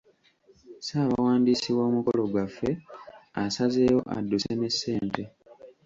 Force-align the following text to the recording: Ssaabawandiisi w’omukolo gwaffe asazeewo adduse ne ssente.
Ssaabawandiisi 0.79 1.69
w’omukolo 1.77 2.23
gwaffe 2.31 2.69
asazeewo 3.43 4.01
adduse 4.15 4.53
ne 4.55 4.69
ssente. 4.73 5.23